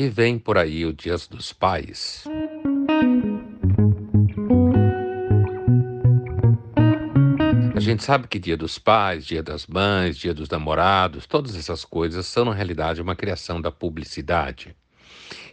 [0.00, 2.24] E vem por aí o Dia dos Pais.
[7.76, 11.84] A gente sabe que Dia dos Pais, Dia das Mães, Dia dos Namorados, todas essas
[11.84, 14.74] coisas são, na realidade, uma criação da publicidade.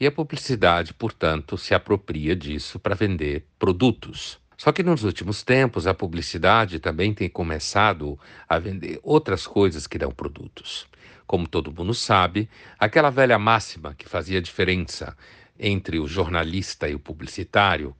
[0.00, 4.38] E a publicidade, portanto, se apropria disso para vender produtos.
[4.56, 8.18] Só que nos últimos tempos, a publicidade também tem começado
[8.48, 10.88] a vender outras coisas que dão produtos.
[11.26, 12.48] Como todo mundo sabe,
[12.78, 15.16] aquela velha máxima que fazia diferença
[15.58, 17.94] entre o jornalista e o publicitário,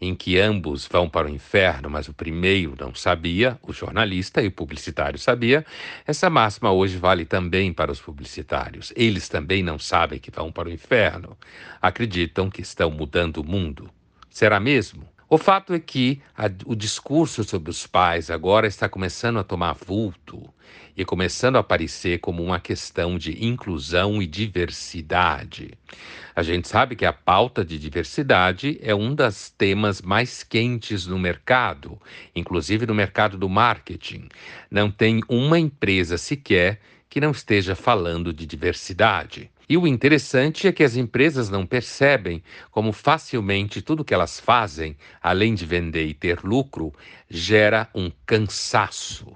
[0.00, 4.46] em que ambos vão para o inferno, mas o primeiro não sabia, o jornalista e
[4.46, 5.66] o publicitário sabia,
[6.06, 8.92] essa máxima hoje vale também para os publicitários.
[8.96, 11.36] Eles também não sabem que vão para o inferno.
[11.82, 13.90] Acreditam que estão mudando o mundo.
[14.30, 15.06] Será mesmo?
[15.32, 19.74] O fato é que a, o discurso sobre os pais agora está começando a tomar
[19.74, 20.42] vulto
[20.96, 25.70] e começando a aparecer como uma questão de inclusão e diversidade.
[26.34, 31.16] A gente sabe que a pauta de diversidade é um dos temas mais quentes no
[31.16, 31.96] mercado,
[32.34, 34.28] inclusive no mercado do marketing.
[34.68, 39.48] Não tem uma empresa sequer que não esteja falando de diversidade.
[39.70, 44.96] E o interessante é que as empresas não percebem como facilmente tudo que elas fazem,
[45.22, 46.92] além de vender e ter lucro,
[47.30, 49.32] gera um cansaço,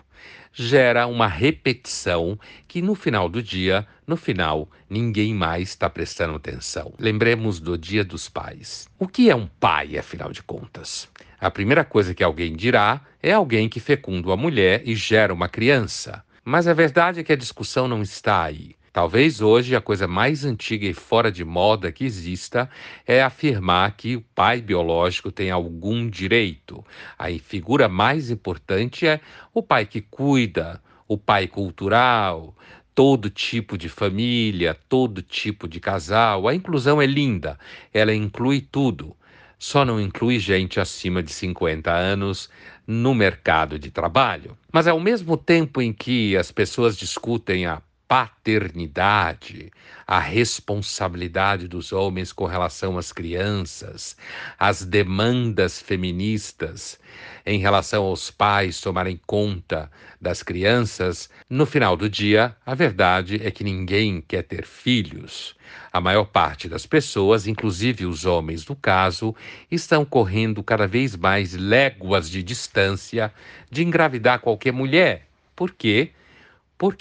[0.52, 6.92] gera uma repetição que no final do dia, no final, ninguém mais está prestando atenção.
[6.98, 8.88] Lembremos do Dia dos Pais.
[8.98, 11.08] O que é um pai, afinal de contas?
[11.38, 15.48] A primeira coisa que alguém dirá é alguém que fecunda uma mulher e gera uma
[15.48, 16.24] criança.
[16.44, 18.74] Mas a verdade é que a discussão não está aí.
[18.94, 22.70] Talvez hoje a coisa mais antiga e fora de moda que exista
[23.04, 26.84] é afirmar que o pai biológico tem algum direito.
[27.18, 29.20] A figura mais importante é
[29.52, 32.56] o pai que cuida, o pai cultural,
[32.94, 36.46] todo tipo de família, todo tipo de casal.
[36.46, 37.58] A inclusão é linda,
[37.92, 39.16] ela inclui tudo.
[39.58, 42.48] Só não inclui gente acima de 50 anos
[42.86, 44.56] no mercado de trabalho.
[44.72, 47.82] Mas ao mesmo tempo em que as pessoas discutem a
[48.14, 49.72] paternidade,
[50.06, 54.16] a responsabilidade dos homens com relação às crianças,
[54.56, 56.96] as demandas feministas
[57.44, 63.50] em relação aos pais tomarem conta das crianças, no final do dia, a verdade é
[63.50, 65.56] que ninguém quer ter filhos.
[65.92, 69.34] A maior parte das pessoas, inclusive os homens no caso,
[69.68, 73.34] estão correndo cada vez mais léguas de distância
[73.68, 75.26] de engravidar qualquer mulher.
[75.56, 76.12] Por quê?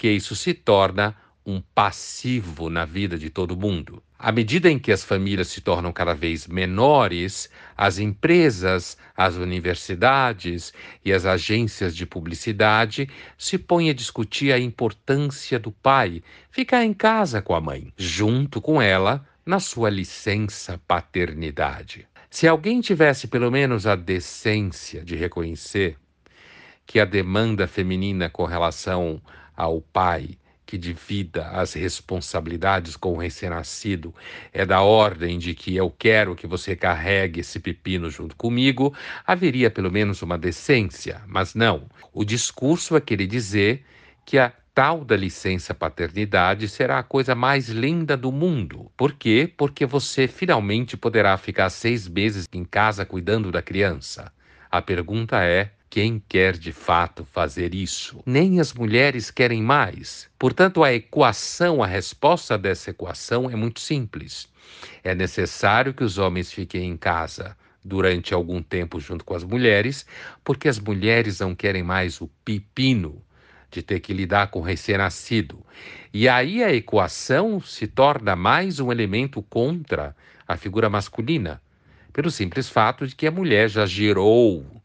[0.02, 4.02] Isso se torna um passivo na vida de todo mundo.
[4.18, 10.72] À medida em que as famílias se tornam cada vez menores, as empresas, as universidades
[11.04, 16.94] e as agências de publicidade se põem a discutir a importância do pai ficar em
[16.94, 22.06] casa com a mãe, junto com ela na sua licença paternidade.
[22.30, 25.98] Se alguém tivesse pelo menos a decência de reconhecer
[26.86, 29.20] que a demanda feminina com relação
[29.56, 34.14] ao pai que divida as responsabilidades com o recém-nascido
[34.52, 38.94] é da ordem de que eu quero que você carregue esse pepino junto comigo,
[39.26, 41.20] haveria pelo menos uma decência.
[41.26, 41.86] Mas não.
[42.12, 43.84] O discurso é querer dizer
[44.24, 48.90] que a tal da licença paternidade será a coisa mais linda do mundo.
[48.96, 49.48] Por quê?
[49.56, 54.32] Porque você finalmente poderá ficar seis meses em casa cuidando da criança.
[54.70, 58.20] A pergunta é: quem quer de fato fazer isso?
[58.26, 60.28] Nem as mulheres querem mais.
[60.36, 64.48] Portanto, a equação, a resposta dessa equação é muito simples.
[65.04, 70.04] É necessário que os homens fiquem em casa durante algum tempo junto com as mulheres,
[70.42, 73.22] porque as mulheres não querem mais o pepino
[73.70, 75.64] de ter que lidar com o recém-nascido.
[76.12, 80.12] E aí a equação se torna mais um elemento contra
[80.44, 81.62] a figura masculina,
[82.12, 84.82] pelo simples fato de que a mulher já gerou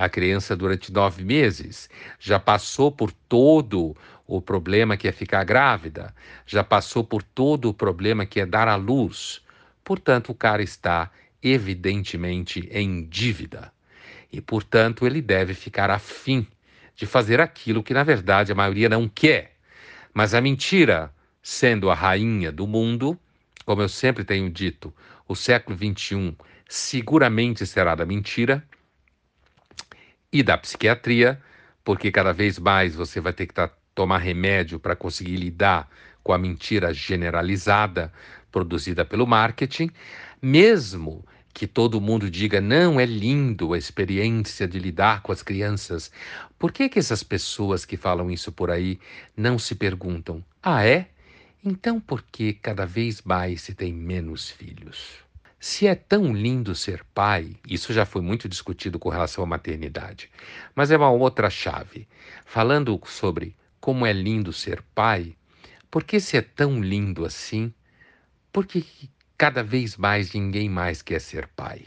[0.00, 3.94] a criança durante nove meses, já passou por todo
[4.26, 6.14] o problema que é ficar grávida,
[6.46, 9.42] já passou por todo o problema que é dar à luz.
[9.84, 11.10] Portanto, o cara está
[11.42, 13.70] evidentemente em dívida.
[14.32, 16.46] E, portanto, ele deve ficar afim
[16.96, 19.52] de fazer aquilo que, na verdade, a maioria não quer.
[20.14, 21.12] Mas a mentira,
[21.42, 23.18] sendo a rainha do mundo,
[23.66, 24.94] como eu sempre tenho dito,
[25.28, 26.34] o século XXI
[26.66, 28.64] seguramente será da mentira,
[30.32, 31.40] e da psiquiatria,
[31.84, 35.88] porque cada vez mais você vai ter que tá, tomar remédio para conseguir lidar
[36.22, 38.12] com a mentira generalizada
[38.50, 39.90] produzida pelo marketing,
[40.40, 46.10] mesmo que todo mundo diga não é lindo a experiência de lidar com as crianças.
[46.58, 48.98] Por que que essas pessoas que falam isso por aí
[49.36, 51.08] não se perguntam: "Ah, é?
[51.64, 55.29] Então por que cada vez mais se tem menos filhos?
[55.62, 60.30] Se é tão lindo ser pai, isso já foi muito discutido com relação à maternidade,
[60.74, 62.08] mas é uma outra chave.
[62.46, 65.36] Falando sobre como é lindo ser pai,
[65.90, 67.74] por que se é tão lindo assim?
[68.50, 68.86] Por que
[69.36, 71.84] cada vez mais ninguém mais quer ser pai?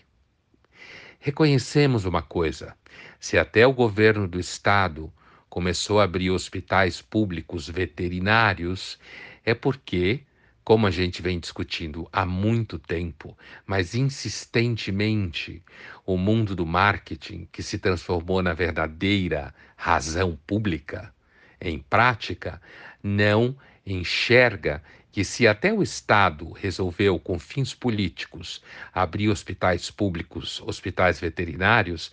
[1.20, 2.76] Reconhecemos uma coisa:
[3.20, 5.12] se até o governo do estado
[5.50, 9.00] começou a abrir hospitais públicos veterinários,
[9.44, 10.22] é porque,
[10.64, 15.62] como a gente vem discutindo há muito tempo, mas insistentemente,
[16.06, 21.14] o mundo do marketing, que se transformou na verdadeira razão pública,
[21.60, 22.62] em prática,
[23.02, 23.56] não
[23.86, 24.82] enxerga
[25.12, 32.12] que se até o Estado resolveu, com fins políticos, abrir hospitais públicos, hospitais veterinários,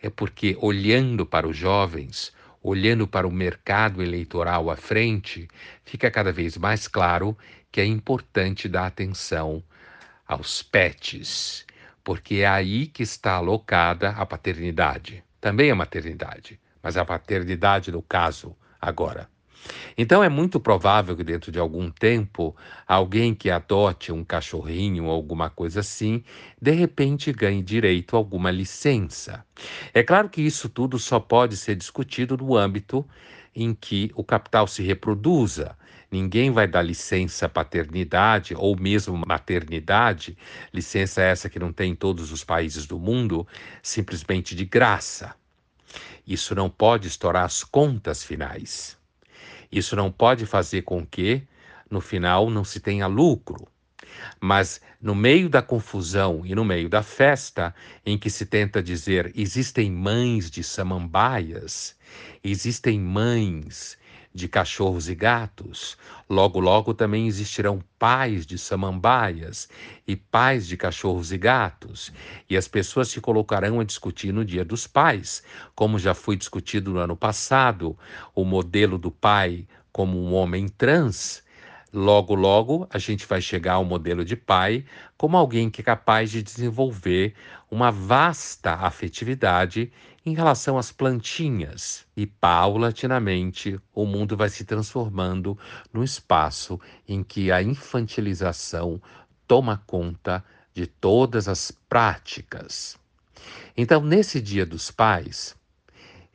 [0.00, 2.32] é porque, olhando para os jovens,
[2.62, 5.48] olhando para o mercado eleitoral à frente,
[5.84, 7.36] fica cada vez mais claro
[7.72, 9.62] que é importante dar atenção
[10.28, 11.66] aos pets,
[12.04, 15.24] porque é aí que está alocada a paternidade.
[15.40, 19.28] Também a maternidade, mas a paternidade no caso agora.
[19.96, 22.54] Então é muito provável que dentro de algum tempo
[22.86, 26.24] alguém que adote um cachorrinho ou alguma coisa assim,
[26.60, 29.44] de repente ganhe direito a alguma licença.
[29.94, 33.06] É claro que isso tudo só pode ser discutido no âmbito
[33.54, 35.76] em que o capital se reproduza.
[36.12, 40.36] Ninguém vai dar licença paternidade ou mesmo maternidade,
[40.70, 43.46] licença essa que não tem em todos os países do mundo,
[43.82, 45.34] simplesmente de graça.
[46.26, 48.98] Isso não pode estourar as contas finais.
[49.72, 51.42] Isso não pode fazer com que,
[51.90, 53.66] no final, não se tenha lucro.
[54.38, 57.74] Mas no meio da confusão e no meio da festa,
[58.04, 61.96] em que se tenta dizer existem mães de samambaias,
[62.44, 63.96] existem mães
[64.34, 65.96] de cachorros e gatos.
[66.28, 69.68] Logo, logo também existirão pais de samambaias
[70.06, 72.12] e pais de cachorros e gatos.
[72.48, 75.42] E as pessoas se colocarão a discutir no Dia dos Pais,
[75.74, 77.96] como já foi discutido no ano passado,
[78.34, 81.42] o modelo do pai como um homem trans.
[81.94, 84.82] Logo, logo, a gente vai chegar ao modelo de pai
[85.14, 87.34] como alguém que é capaz de desenvolver
[87.70, 89.92] uma vasta afetividade
[90.24, 92.06] em relação às plantinhas.
[92.16, 95.58] E paulatinamente o mundo vai se transformando
[95.92, 98.98] num espaço em que a infantilização
[99.46, 100.42] toma conta
[100.72, 102.96] de todas as práticas.
[103.76, 105.54] Então, nesse Dia dos Pais,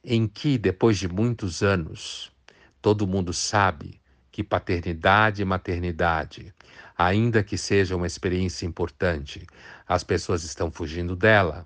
[0.04, 2.32] em que depois de muitos anos
[2.80, 4.00] todo mundo sabe
[4.38, 6.54] que paternidade e maternidade,
[6.96, 9.48] ainda que seja uma experiência importante,
[9.88, 11.66] as pessoas estão fugindo dela.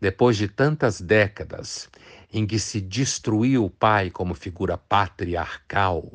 [0.00, 1.88] Depois de tantas décadas
[2.32, 6.12] em que se destruiu o pai como figura patriarcal,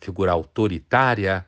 [0.00, 1.46] figura autoritária,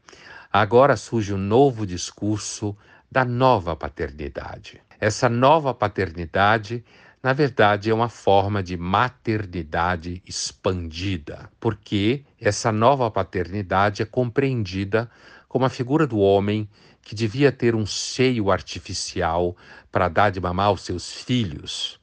[0.52, 2.76] agora surge um novo discurso
[3.10, 4.80] da nova paternidade.
[5.00, 6.84] Essa nova paternidade,
[7.26, 15.10] na verdade, é uma forma de maternidade expandida, porque essa nova paternidade é compreendida
[15.48, 16.70] como a figura do homem
[17.02, 19.56] que devia ter um seio artificial
[19.90, 21.98] para dar de mamar aos seus filhos.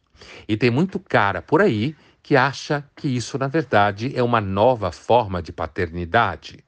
[0.46, 4.92] E tem muito cara por aí que acha que isso, na verdade, é uma nova
[4.92, 6.60] forma de paternidade.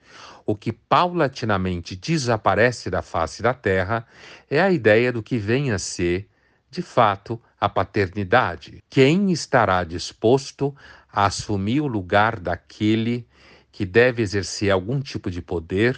[0.45, 4.07] O que paulatinamente desaparece da face da terra
[4.49, 6.29] é a ideia do que vem a ser,
[6.71, 8.83] de fato, a paternidade.
[8.89, 10.75] Quem estará disposto
[11.11, 13.27] a assumir o lugar daquele
[13.71, 15.97] que deve exercer algum tipo de poder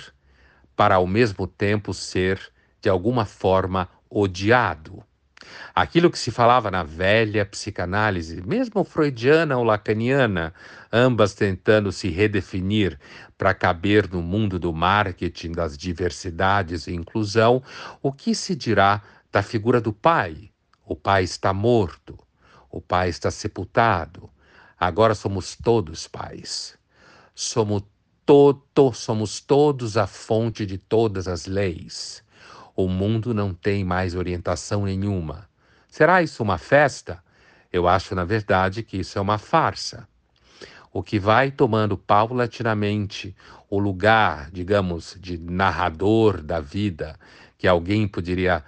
[0.75, 2.39] para ao mesmo tempo ser,
[2.81, 5.03] de alguma forma, odiado.
[5.73, 10.53] Aquilo que se falava na velha psicanálise, mesmo freudiana ou lacaniana,
[10.91, 12.99] ambas tentando se redefinir
[13.37, 17.61] para caber no mundo do marketing, das diversidades e inclusão,
[18.01, 20.49] o que se dirá da figura do pai?
[20.89, 22.17] O pai está morto,
[22.71, 24.29] o pai está sepultado.
[24.79, 26.77] Agora somos todos pais.
[27.35, 27.83] Somos
[28.25, 32.23] todo, somos todos a fonte de todas as leis.
[32.73, 35.49] O mundo não tem mais orientação nenhuma.
[35.89, 37.21] Será isso uma festa?
[37.69, 40.07] Eu acho, na verdade, que isso é uma farsa.
[40.93, 43.35] O que vai tomando paulatinamente
[43.69, 47.19] o lugar, digamos, de narrador da vida,
[47.57, 48.63] que alguém poderia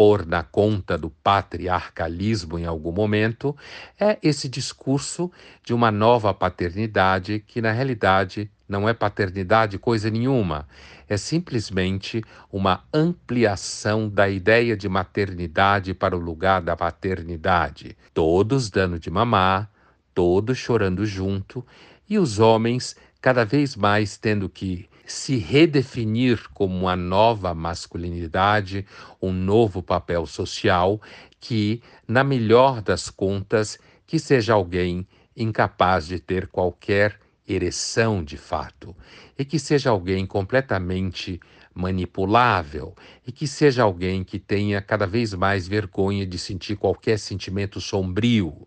[0.00, 3.54] pôr na conta do patriarcalismo em algum momento,
[4.00, 5.30] é esse discurso
[5.62, 10.66] de uma nova paternidade que, na realidade, não é paternidade coisa nenhuma,
[11.06, 17.94] é simplesmente uma ampliação da ideia de maternidade para o lugar da paternidade.
[18.14, 19.70] Todos dando de mamar,
[20.14, 21.62] todos chorando junto
[22.08, 28.86] e os homens cada vez mais tendo que se redefinir como uma nova masculinidade,
[29.20, 31.00] um novo papel social,
[31.40, 38.94] que, na melhor das contas, que seja alguém incapaz de ter qualquer ereção de fato,
[39.36, 41.40] e que seja alguém completamente
[41.74, 42.94] manipulável,
[43.26, 48.66] e que seja alguém que tenha cada vez mais vergonha de sentir qualquer sentimento sombrio.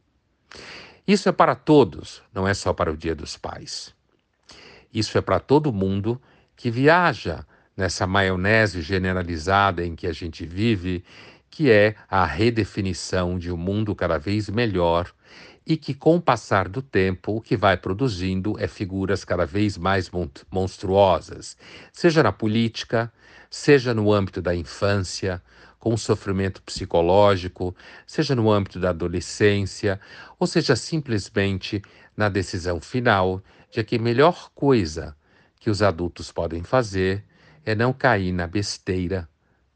[1.07, 3.93] Isso é para todos, não é só para o Dia dos Pais.
[4.93, 6.21] Isso é para todo mundo
[6.55, 7.45] que viaja
[7.75, 11.03] nessa maionese generalizada em que a gente vive,
[11.49, 15.11] que é a redefinição de um mundo cada vez melhor
[15.65, 19.77] e que, com o passar do tempo, o que vai produzindo é figuras cada vez
[19.77, 20.11] mais
[20.51, 21.57] monstruosas,
[21.91, 23.11] seja na política,
[23.49, 25.41] seja no âmbito da infância,
[25.83, 27.75] com sofrimento psicológico,
[28.07, 29.99] seja no âmbito da adolescência,
[30.39, 31.81] ou seja simplesmente
[32.15, 35.13] na decisão final de que a melhor coisa
[35.59, 37.21] que os adultos podem fazer
[37.65, 39.27] é não cair na besteira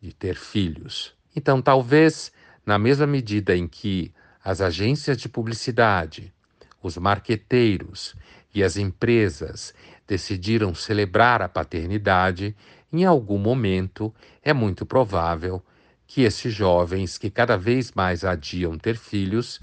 [0.01, 1.13] de ter filhos.
[1.35, 2.31] Então, talvez,
[2.65, 6.33] na mesma medida em que as agências de publicidade,
[6.81, 8.15] os marqueteiros
[8.55, 9.73] e as empresas
[10.07, 12.55] decidiram celebrar a paternidade,
[12.93, 15.61] em algum momento é muito provável
[16.07, 19.59] que esses jovens que cada vez mais adiam ter filhos,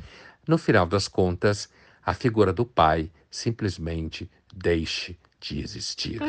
[0.46, 1.68] no final das contas,
[2.04, 6.20] a figura do pai simplesmente deixe de existir.